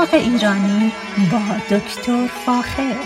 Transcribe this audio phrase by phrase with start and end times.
[0.00, 0.92] باغ ایرانی
[1.32, 2.96] با دکتر فاخر.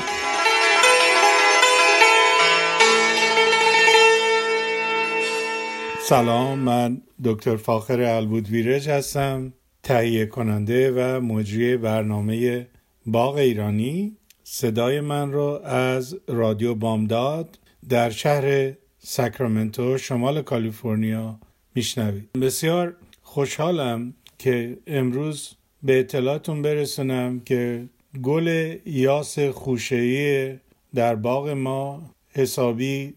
[6.08, 9.52] سلام من دکتر فاخر البود ویرج هستم
[9.82, 12.66] تهیه کننده و مجری برنامه
[13.06, 14.16] باغ ایرانی.
[14.44, 21.40] صدای من را از رادیو بامداد در شهر ساکرامنتو شمال کالیفرنیا
[21.74, 22.32] میشنوید.
[22.32, 27.84] بسیار خوشحالم که امروز به اطلاعتون برسونم که
[28.22, 30.54] گل یاس خوشهی
[30.94, 33.14] در باغ ما حسابی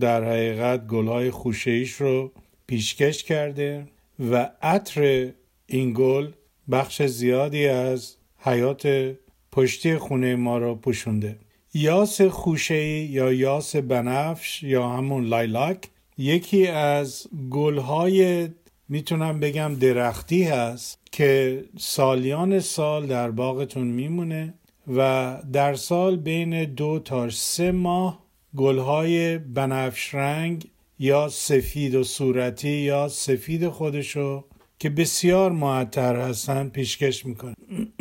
[0.00, 2.32] در حقیقت گلهای خوشهیش رو
[2.66, 3.86] پیشکش کرده
[4.30, 5.30] و عطر
[5.66, 6.30] این گل
[6.70, 9.14] بخش زیادی از حیات
[9.52, 11.36] پشتی خونه ما را پوشونده.
[11.74, 18.48] یاس خوشهی یا یاس بنفش یا همون لایلاک یکی از گلهای
[18.88, 24.54] می‌تونم بگم درختی هست که سالیان سال در باغتون میمونه
[24.96, 28.24] و در سال بین دو تا سه ماه
[28.56, 34.44] گلهای بنفش رنگ یا سفید و صورتی یا سفید خودشو
[34.78, 37.54] که بسیار معطر هستن پیشکش می‌کنه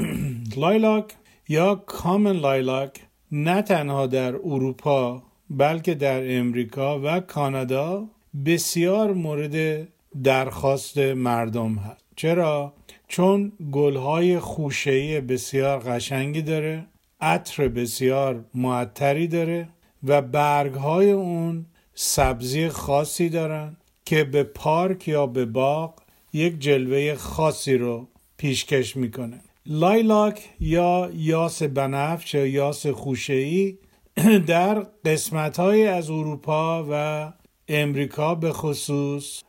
[0.58, 1.14] lilac
[1.50, 3.00] یا common lilac
[3.32, 8.08] نه تنها در اروپا بلکه در امریکا و کانادا
[8.46, 9.88] بسیار مورد
[10.24, 12.74] درخواست مردم هست چرا؟
[13.10, 16.86] چون گلهای خوشهی بسیار قشنگی داره
[17.22, 19.70] عطر بسیار معطری داره
[20.04, 25.94] و برگهای اون سبزی خاصی دارن که به پارک یا به باغ
[26.34, 29.42] یک جلوه خاصی رو پیشکش می‌کنه.
[29.66, 33.78] لایلاک یا یاس بنفش یا یاس خوشهی
[34.48, 37.34] در قسمت های از اروپا و
[37.68, 39.42] امریکا به خصوص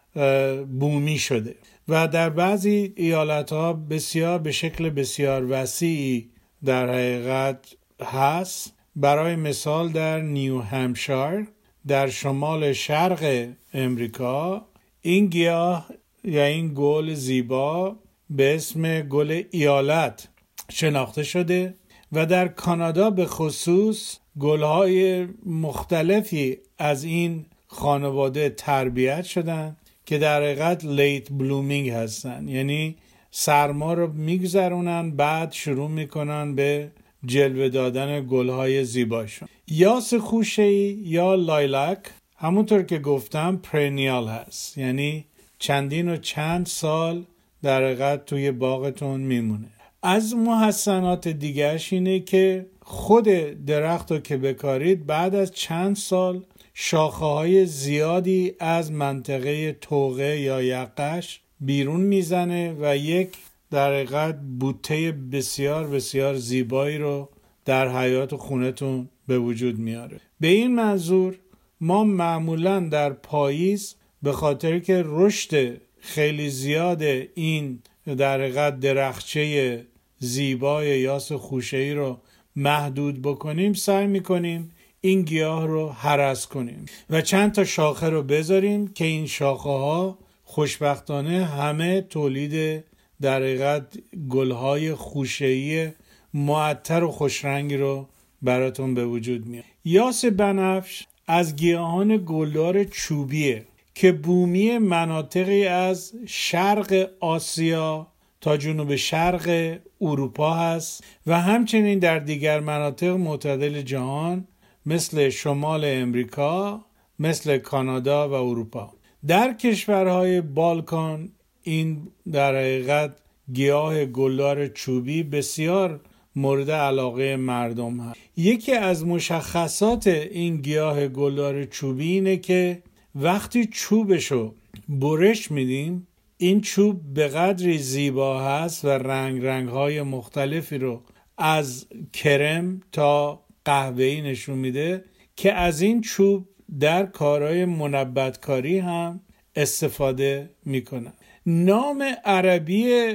[0.81, 1.55] بومی شده.
[1.91, 6.31] و در بعضی ایالت ها بسیار به شکل بسیار وسیعی
[6.65, 7.67] در حقیقت
[8.03, 8.73] هست.
[8.97, 11.47] برای مثال در نیو همشار
[11.87, 14.67] در شمال شرق امریکا
[15.03, 15.89] این گیاه
[16.25, 17.97] یا این گل زیبا
[18.31, 20.29] به اسم گل ایالت
[20.71, 21.75] شناخته شده
[22.13, 29.77] و در کانادا به خصوص گلهای مختلفی از این خانواده تربیت شدن.
[30.11, 32.49] که در حقیقت late blooming هستن.
[32.49, 32.97] یعنی
[33.31, 36.91] سرما رو میگذرونن بعد شروع می‌کنن به
[37.25, 39.49] جلوه دادن گلهای زیباشون.
[39.69, 41.99] یاس خوشه‌ای یا lilac
[42.37, 44.79] همونطور که گفتم پرینیال هست.
[44.79, 45.25] یعنی
[45.59, 47.25] چندین و چند سال
[47.63, 49.69] در حقیقت توی باغتون میمونه.
[50.03, 53.25] از محسنات دیگرش اینه که خود
[53.67, 56.43] درخت رو که بکارید بعد از چند سال
[56.83, 63.29] شاخه های زیادی از منطقه توقه یا یقش بیرون می‌زنه و یک
[63.71, 67.29] در حقیقت بوته بسیار بسیار زیبایی رو
[67.65, 70.21] در حیات خونتون به وجود میاره.
[70.41, 71.39] به این منظور
[71.81, 77.03] ما معمولا در پاییز به خاطر که رشد خیلی زیاد
[77.35, 77.83] این
[78.19, 79.87] در حقیقت درخچه
[80.19, 82.21] زیبای یاس خوشه ای رو
[82.57, 88.89] محدود بکنیم سعی می‌کنیم این گیاه رو حرس کنیم و چند تا شاخه رو بذاریم
[88.89, 92.85] که این شاخه ها خوشبختانه همه تولید
[93.21, 93.99] در حقیقت
[94.31, 95.89] گلهای خوشه‌ای
[96.35, 98.09] معطر و خوشرنگی رو
[98.43, 107.09] براتون به وجود میاد یاس بنفش از گیاهان گلدار چوبیه که بومی مناطقی از شرق
[107.21, 108.07] آسیا
[108.41, 114.47] تا جنوب شرق اروپا هست و همچنین در دیگر مناطق معتدل جهان
[114.87, 116.85] مثل شمال امریکا
[117.19, 118.93] مثل کانادا و اروپا.
[119.27, 121.33] در کشورهای بالکان
[121.63, 123.17] این در حقیقت
[123.53, 126.01] گیاه گلدار چوبی بسیار
[126.37, 128.21] مورد علاقه مردم هست.
[128.37, 132.83] یکی از مشخصات این گیاه گلدار چوبی اینه که
[133.15, 134.55] وقتی چوبشو
[134.89, 136.07] برش میدیم
[136.37, 141.03] این چوب به قدری زیبا هست و رنگ رنگ های مختلفی رو
[141.39, 145.05] از کرم تا قهوه‌ای نشون میده
[145.37, 146.49] که از این چوب
[146.81, 149.21] در کارهای منبتکاری هم
[149.57, 151.13] استفاده می‌کنن.
[151.47, 153.13] نام عربی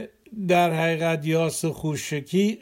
[0.47, 2.59] در حقیقت یاس خوشکی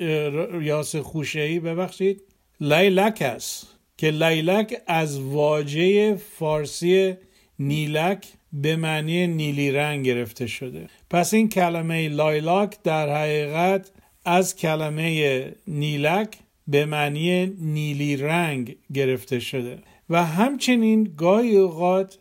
[0.62, 2.22] یاس خوشهی ببخشید
[2.62, 7.14] لیلک است که لیلک از واژه فارسی
[7.60, 10.88] نیلک به معنی نیلی رنگ گرفته شده.
[11.10, 13.92] پس این کلمه لایلاک در حقیقت
[14.26, 16.38] از کلمه نیلک
[16.68, 19.78] به معنی نیلی رنگ گرفته شده.
[20.10, 22.20] و همچنین گاهی اوقات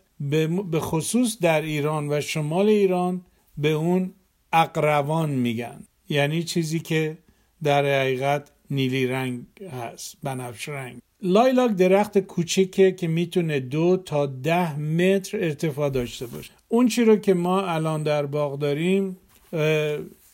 [0.71, 3.21] به خصوص در ایران و شمال ایران
[3.57, 4.11] به اون
[4.53, 5.83] اقروان میگن.
[6.09, 7.17] یعنی چیزی که
[7.63, 9.41] در حقیقت نیلی رنگ
[9.71, 10.97] هست بنفش رنگ.
[11.21, 16.51] لایلاک درخت کوچیکه که می‌تونه دو تا ده متر ارتفاع داشته باشه.
[16.67, 19.17] اون چی رو که ما الان در باغ داریم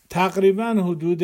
[0.09, 1.23] تقریبا حدود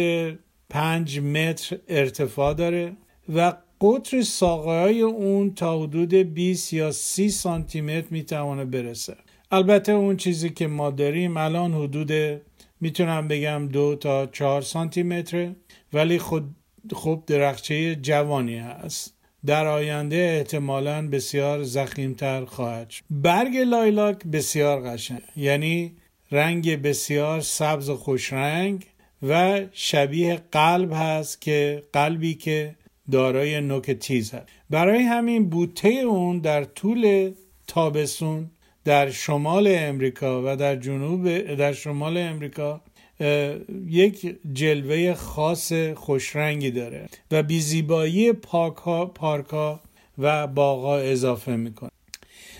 [0.69, 2.93] پنج متر ارتفاع داره
[3.35, 9.15] و قطر ساقه های اون تا حدود 20 یا 30 سانتی متر می‌تونه برسه.
[9.51, 12.41] البته اون چیزی که ما داریم الان حدود
[12.81, 15.55] می‌تونم بگم دو تا چهار سانتی متره
[15.93, 16.55] ولی خود
[16.93, 19.13] خوب درخچه جوانی هست.
[19.45, 23.03] در آینده احتمالا بسیار زخیمتر خواهد شد.
[23.09, 25.95] برگ لایلاک بسیار قشنگ یعنی
[26.31, 28.85] رنگ بسیار سبز و خوش رنگ
[29.29, 32.75] و شبیه قلب هست که قلبی که
[33.11, 34.47] دارای نوک تیز هست.
[34.69, 37.31] برای همین بوته اون در طول
[37.67, 38.51] تابستون
[38.85, 42.81] در شمال امریکا و در جنوب در شمال امریکا
[43.87, 49.79] یک جلوه خاص خوشرنگی داره و بیزیبایی پارک ها, پارک ها
[50.17, 51.89] و باغا اضافه می‌کنه.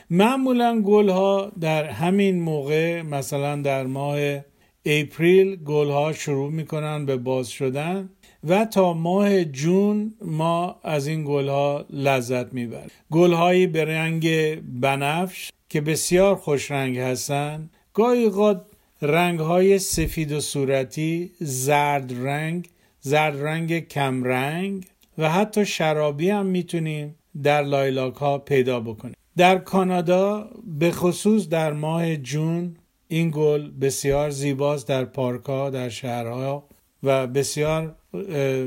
[0.09, 4.39] معمولا گل ها در همین موقع مثلا در ماه
[4.85, 8.09] اپریل گل ها شروع می‌کنن به باز شدن
[8.43, 12.91] و تا ماه جون ما از این گل ها لذت می‌بریم.
[13.11, 18.61] گل هایی به رنگ بنفش که بسیار خوش رنگ هستند گاهی قد
[19.01, 22.69] رنگ های سفید و صورتی زرد رنگ
[23.01, 24.85] زرد رنگ کم رنگ
[25.17, 29.15] و حتی شرابی هم می‌تونیم در لایلاک ها پیدا بکنیم.
[29.37, 30.49] در کانادا
[30.79, 32.75] به خصوص در ماه جون
[33.07, 36.67] این گل بسیار زیباست در پارک در شهرها
[37.03, 37.95] و بسیار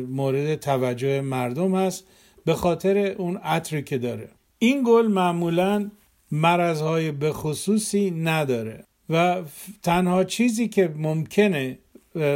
[0.08, 2.04] مورد توجه مردم است
[2.44, 4.28] به خاطر اون عطری که داره.
[4.58, 5.90] این گل معمولا
[6.32, 9.42] مرضهای به خصوصی نداره و
[9.82, 11.78] تنها چیزی که ممکنه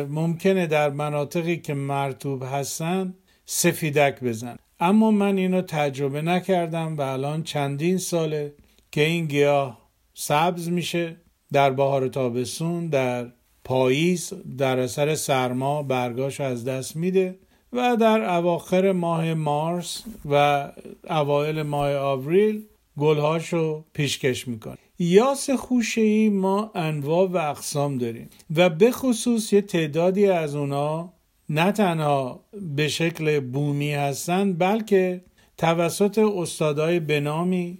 [0.09, 3.15] ممکنه در مناطقی که مرتوب هستن
[3.47, 4.57] سفیدک بزن.
[4.81, 8.55] اما من اینو تجربه نکردم و الان چندین ساله
[8.91, 11.17] که این گیاه سبز میشه.
[11.53, 13.33] در بهار تابستون در
[13.65, 17.39] پاییز در اثر سرما برگاش از دست میده
[17.73, 20.69] و در اواخر ماه مارس و
[21.11, 22.63] اوایل ماه آوریل
[22.99, 24.77] گلهاشو پیشکش می‌کنه.
[24.99, 31.13] یاس خوشه ای ما انواع و اقسام داریم و به خصوص یه تعدادی از اونا
[31.49, 32.45] نه تنها
[32.77, 35.25] به شکل بومی هستند بلکه
[35.59, 37.79] توسط استادای بنامی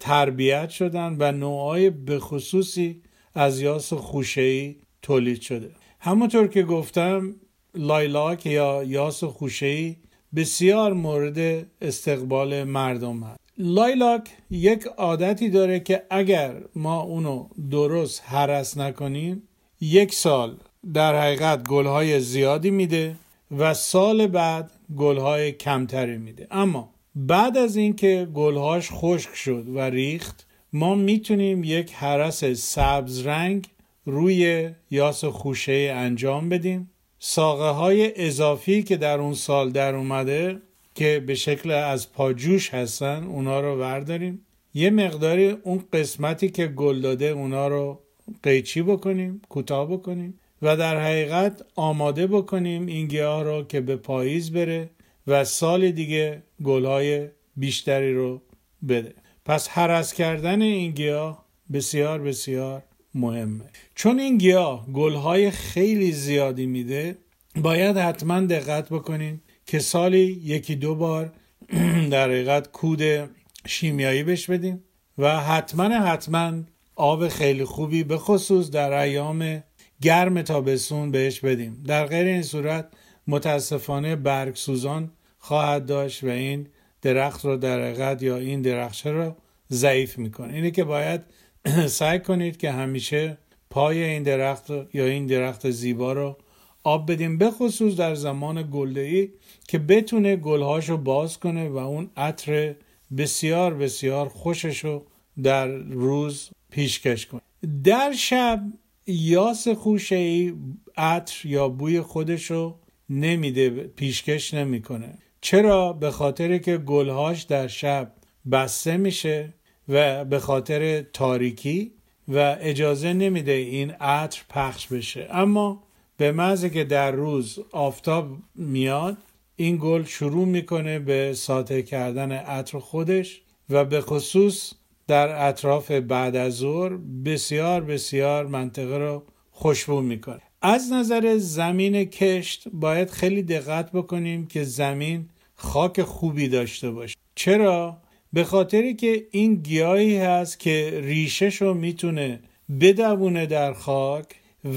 [0.00, 3.02] تربیت شدن و نوعای به خصوصی
[3.34, 5.70] از یاس خوشه ای تولید شده.
[6.00, 7.34] همونطور که گفتم
[7.74, 9.96] lilac یا یاس خوشه ای
[10.36, 13.40] بسیار مورد استقبال مردم هست.
[13.58, 19.42] lilac یک عادتی داره که اگر ما اونو درست هرس نکنیم
[19.80, 20.56] یک سال
[20.94, 23.16] در حقیقت گلهای زیادی میده
[23.58, 26.46] و سال بعد گلهای کمتری میده.
[26.50, 33.66] اما بعد از اینکه گلهاش خشک شد و ریخت ما می‌تونیم یک حرس سبز رنگ
[34.04, 36.90] روی یاس خوشه انجام بدیم.
[37.18, 40.62] ساقه های اضافی که در اون سال در اومده
[40.94, 44.46] که به شکل از پاجوش هستن اونا رو ورداریم.
[44.74, 48.00] یه مقداری اون قسمتی که گل داده اونا رو
[48.42, 54.52] قیچی بکنیم کوتاه بکنیم و در حقیقت آماده بکنیم این گیاه رو که به پاییز
[54.52, 54.90] بره.
[55.26, 58.42] و سال دیگه گلهای بیشتری رو
[58.88, 59.14] بده.
[59.44, 62.82] پس حرس کردن این گیاه بسیار بسیار
[63.14, 63.64] مهمه.
[63.94, 67.18] چون این گیاه گلهای خیلی زیادی میده
[67.56, 71.32] باید حتما دقت بکنیم که سالی یکی دو بار
[72.10, 73.30] در حقیقت کود
[73.66, 74.84] شیمیایی بش بدیم
[75.18, 76.52] و حتما حتما
[76.96, 79.62] آب خیلی خوبی به خصوص در ایام
[80.02, 82.86] گرم تابستون بهش بدیم در غیر این صورت
[83.26, 86.66] متاسفانه برگ سوزان خواهد داشت و این
[87.02, 89.34] درخت رو در حقیقت یا این درخشه رو
[89.70, 90.54] ضعیف می‌کنه.
[90.54, 91.20] اینه که باید
[91.98, 93.38] سعی کنید که همیشه
[93.70, 96.36] پای این درخت یا این درخت زیبا رو
[96.82, 99.32] آب بدیم به خصوص در زمان گلدهی
[99.68, 102.74] که بتونه گلهاشو باز کنه و اون عطر
[103.16, 105.04] بسیار بسیار خوشش رو
[105.42, 107.40] در روز پیشکش کنه.
[107.84, 108.62] در شب
[109.06, 110.54] یاس خوشه ای
[110.96, 112.74] عطر یا بوی خودشو
[113.10, 115.18] نمیده پیشکش نمی‌کنه.
[115.40, 118.12] چرا؟ به خاطر که گلهاش در شب
[118.52, 119.54] بسته میشه
[119.88, 121.92] و به خاطر تاریکی
[122.28, 125.28] و اجازه نمیده این عطر پخش بشه.
[125.30, 125.82] اما
[126.16, 129.16] به محض که در روز آفتاب میاد
[129.56, 134.72] این گل شروع می‌کنه به ساطع کردن عطر خودش و به خصوص
[135.06, 140.42] در اطراف بعد از ظهر بسیار بسیار منطقه رو خوشبو می‌کنه.
[140.62, 147.16] از نظر زمین کشت باید خیلی دقت بکنیم که زمین خاک خوبی داشته باشه.
[147.34, 147.98] چرا؟
[148.32, 152.40] به خاطری که این گیاهی هست که ریشش رو می‌تونه
[152.80, 154.26] بدوونه در خاک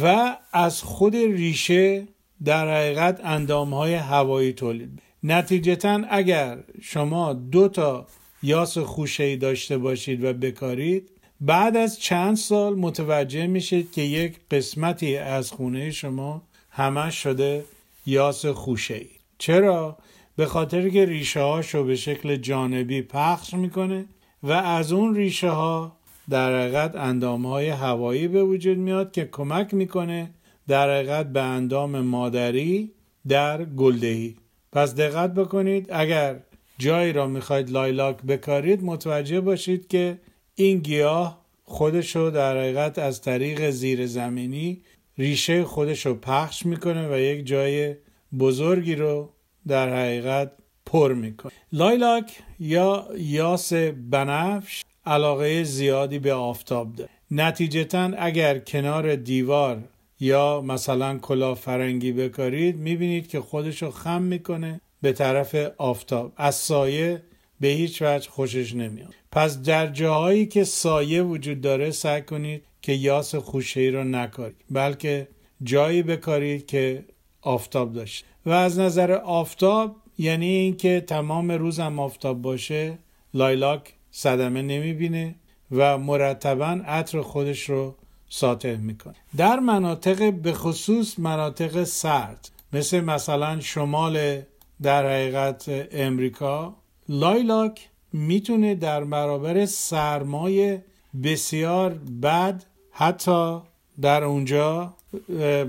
[0.01, 2.07] و از خود ریشه
[2.45, 8.07] در حقیقت اندامهای هوایی تولید نتیجتا اگر شما دو تا
[8.43, 11.09] یاس خوشه داشته باشید و بکارید
[11.45, 17.65] بعد از چند سال متوجه میشید که یک قسمتی از خونه شما همه شده
[18.05, 19.07] یاس خوشه ای
[19.37, 19.97] چرا؟
[20.35, 24.05] به خاطر که ریشه هاشو به شکل جانبی پخش می‌کنه
[24.43, 25.97] و از اون ریشه ها
[26.29, 30.29] در حقیقت اندام های هوایی به وجود میاد که کمک می‌کنه
[30.67, 32.91] در حقیقت به اندام مادری
[33.27, 34.35] در گلدهی
[34.71, 36.39] پس دقت بکنید اگر
[36.77, 40.17] جایی را می‌خواید لایلاک بکارید متوجه باشید که
[40.55, 44.81] این گیاه خودشو در حقیقت از طریق زیر زمینی
[45.17, 47.95] ریشه خودشو پخش می‌کنه و یک جای
[48.39, 49.29] بزرگی رو
[49.67, 50.51] در حقیقت
[50.85, 51.51] پر می‌کنه.
[51.71, 53.73] لایلاک یا یاس
[54.09, 57.09] بنفش علاقه زیادی به آفتاب داره.
[57.31, 59.83] نتیجتا اگر کنار دیوار
[60.19, 66.33] یا مثلا کلاه فرنگی بکارید می‌بینید که خودشو خم می‌کنه به طرف آفتاب.
[66.37, 67.21] از سایه
[67.59, 69.13] به هیچ وجه خوشش نمیاد.
[69.31, 74.55] پس در جاهایی که سایه وجود داره سعی کنید که یاس خوشه ای رو نکارید
[74.71, 75.27] بلکه
[75.63, 77.05] جایی بکارید که
[77.41, 78.27] آفتاب داشته.
[78.45, 82.97] و از نظر آفتاب یعنی اینکه تمام روزم آفتاب باشه
[83.33, 85.35] lilac صدمه نمی‌بینه
[85.71, 87.95] و مرتبا عطر خودش رو
[88.29, 89.15] ساطع می‌کنه.
[89.37, 94.41] در مناطق به خصوص مناطق سرد مثل مثلا شمال
[94.81, 96.75] در حقیقت امریکا
[97.13, 100.79] lilac می‌تونه در برابر سرمای
[101.23, 101.93] بسیار
[102.23, 103.59] بد حتی
[104.01, 104.93] در اونجا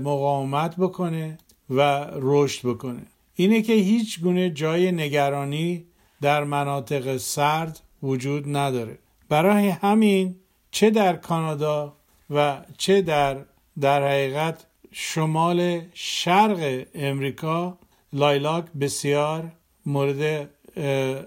[0.03, 1.37] مقاومت بکنه
[1.69, 3.01] و رشد بکنه.
[3.35, 5.85] اینه که هیچ گونه جای نگرانی
[6.21, 8.97] در مناطق سرد وجود نداره.
[9.29, 10.35] برای همین
[10.71, 11.93] چه در کانادا
[12.29, 13.37] و چه در
[13.79, 17.77] در حقیقت شمال شرق امریکا
[18.13, 19.51] لایلاک بسیار
[19.85, 20.49] مورد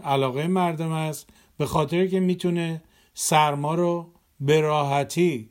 [0.05, 2.83] علاقه مردم است به خاطر اینکه می‌تونه
[3.15, 5.51] سرما رو به راحتی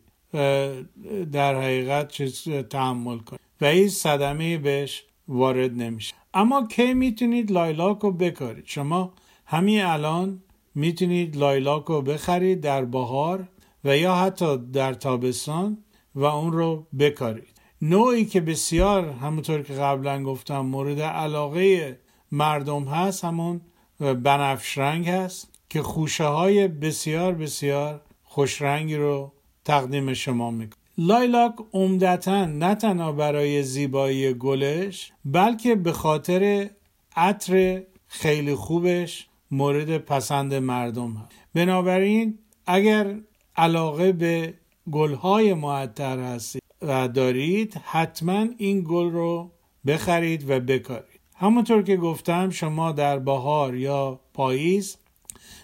[1.32, 3.40] در حقیقت چیز تحمل کنه.
[3.62, 6.14] و این صدمه بهش وارد نمیشه.
[6.34, 9.14] اما کی می‌تونید لایلاک رو بکارید؟ شما
[9.46, 10.44] همین الان
[10.76, 13.48] می‌تونید لایلاک رو بخرید در بهار
[13.84, 15.78] و یا حتی در تابستان
[16.16, 17.58] و اون رو بکارید.
[17.82, 22.00] نوعی که بسیار همونطور که قبلا گفتم مورد علاقه
[22.32, 23.62] مردم هست همون
[24.00, 29.32] بنفش رنگ هست که خوشه های بسیار بسیار خوش رنگی رو
[29.66, 30.78] تقدیم شما می‌کنه.
[30.98, 36.70] لایلاک عمدتا نه تنها برای زیبایی گلش بلکه به خاطر
[37.16, 41.36] عطر خیلی خوبش مورد پسند مردم هست.
[41.54, 43.16] بنابراین اگر
[43.56, 44.54] علاقه به
[44.92, 49.52] گلهای معطر هستید و دارید حتما این گل رو
[49.88, 51.17] بخرید و بکارید.
[51.40, 54.98] همونطور که گفتم شما در بهار یا پاییز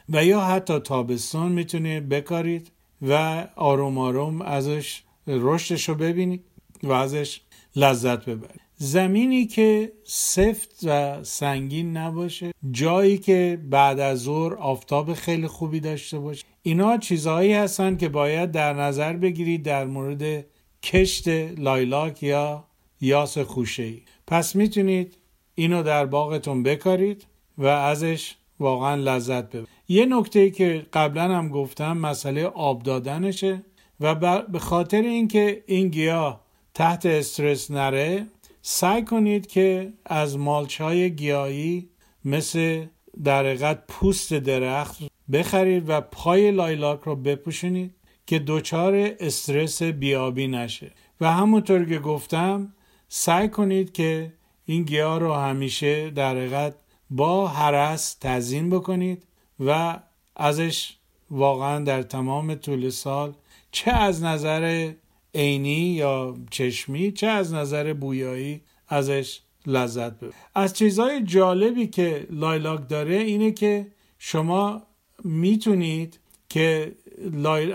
[0.09, 6.43] و یا حتی تابستان می‌تونید بکارید و آروم آروم ازش رشدش رو ببینید
[6.83, 7.41] و ازش
[7.75, 8.61] لذت ببرید.
[8.75, 16.19] زمینی که سفت و سنگین نباشه جایی که بعد از ظهر آفتاب خیلی خوبی داشته
[16.19, 16.45] باشه.
[16.63, 20.45] اینا چیزهایی هستن که باید در نظر بگیرید در مورد
[20.83, 21.27] کشت
[21.57, 22.63] لایلاک یا
[23.01, 25.17] یاس خوشه ای پس می‌تونید
[25.55, 27.25] اینو در باغتون بکارید
[27.57, 29.67] و ازش واقعا لذت ببرید.
[29.87, 33.63] یه نکته که قبلا هم گفتم مسئله آب دادنشه
[33.99, 36.41] و به خاطر اینکه این گیاه
[36.73, 38.27] تحت استرس نره
[38.61, 41.89] سعی کنید که از مالچ های گیاهی
[42.25, 42.85] مثل
[43.23, 44.97] در پوست درخت
[45.31, 47.95] بخرید و پای لایلاک رو بپوشونید
[48.25, 50.91] که دچار استرس بیابی نشه.
[51.21, 52.73] و همونطور که گفتم
[53.09, 54.33] سعی کنید که
[54.65, 56.73] این گیاه رو همیشه در
[57.09, 59.23] با حرس تزین بکنید
[59.59, 59.99] و
[60.35, 60.93] ازش
[61.31, 63.33] واقعا در تمام طول سال
[63.71, 64.91] چه از نظر
[65.35, 70.33] عینی یا چشمی چه از نظر بویایی ازش لذت ببرید.
[70.55, 73.87] از چیزهای جالبی که لایلاک داره اینه که
[74.19, 74.81] شما
[75.23, 76.95] می‌تونید که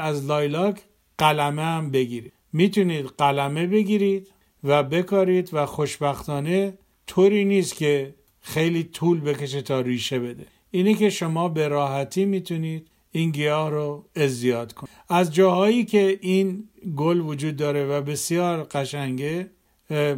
[0.00, 0.80] از لایلاک
[1.18, 2.32] قلمه هم بگیرید.
[2.52, 4.28] می‌تونید قلمه بگیرید
[4.64, 10.46] و بکارید و خوشبختانه طوری نیست که خیلی طول بکشه تا ریشه بده.
[10.70, 14.92] اینه که شما به راحتی می‌تونید این گیاه رو ازدیاد کنید.
[15.08, 19.50] از جاهایی که این گل وجود داره و بسیار قشنگه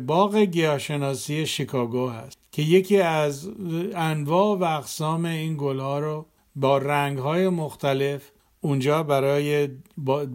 [0.06, 3.50] باغ گیاهشناسی شیکاگو هست که یکی از
[3.94, 8.30] انواع و اقسام این گلها رو با رنگ های مختلف
[8.60, 9.68] اونجا برای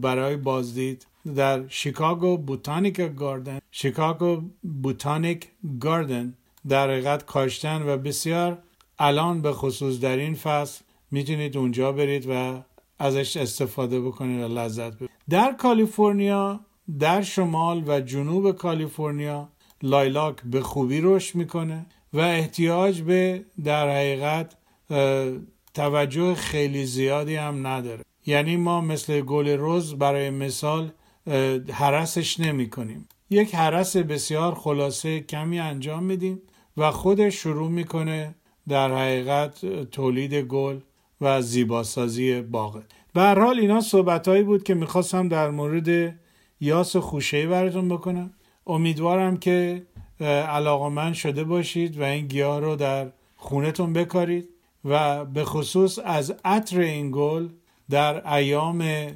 [0.01, 4.41] برای بازدید در شیکاگو بوتانیک گاردن شیکاگو
[4.83, 5.47] بوتانیک
[5.79, 6.33] گاردن
[6.67, 8.57] در حقیقت کاشتن و بسیار
[8.99, 12.63] الان به خصوص در این فصل می‌تونید اونجا برید و
[12.99, 15.09] ازش استفاده بکنید و لذت ببرید.
[15.29, 16.59] در کالیفرنیا
[16.99, 19.49] در شمال و جنوب کالیفرنیا
[19.83, 24.55] لایلاک به خوبی رشد می‌کنه و احتیاج به در حقیقت
[25.73, 28.03] توجه خیلی زیادی هم نداره.
[28.25, 30.91] یعنی ما مثل گل روز برای مثال
[31.71, 33.07] حرسش نمی کنیم.
[33.29, 36.41] یک حرس بسیار خلاصه کمی انجام میدیم
[36.77, 38.35] و خودش شروع می‌کنه
[38.67, 40.79] در حقیقت تولید گل
[41.21, 46.19] و زیباسازی باغ به هر حال اینا صحبتهایی بود که می‌خواستم در مورد
[46.59, 48.33] یاس خوشه براتون بکنم.
[48.67, 49.85] امیدوارم که
[50.49, 54.49] علاقمند شده باشید و این گیاه رو در خونتون بکارید
[54.85, 57.49] و به خصوص از عطر این گل
[57.89, 59.07] در ایام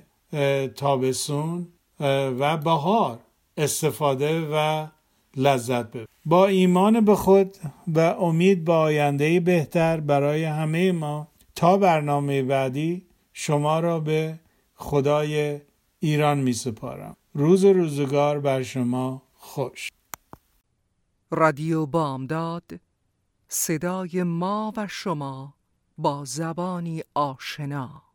[0.75, 1.67] تابسون
[1.99, 3.19] و بهار
[3.57, 4.87] استفاده و
[5.37, 11.27] لذت ببرید با ایمان به خود و امید به آینده بهتر برای همه ما.
[11.55, 14.39] تا برنامه بعدی شما را به
[14.75, 15.61] خدای
[15.99, 17.15] ایران می سپارم.
[17.33, 19.89] روز روزگار بر شما خوش.
[21.31, 22.79] رادیو بامداد
[23.47, 25.53] صدای ما و شما
[25.97, 28.08] با زبانی آشنا.